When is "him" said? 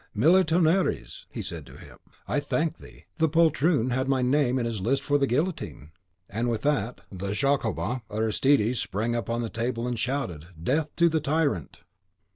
1.77-1.99